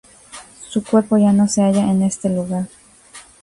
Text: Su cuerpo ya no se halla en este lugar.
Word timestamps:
Su 0.67 0.83
cuerpo 0.83 1.19
ya 1.19 1.31
no 1.31 1.47
se 1.47 1.61
halla 1.61 1.91
en 1.91 2.01
este 2.01 2.27
lugar. 2.27 2.67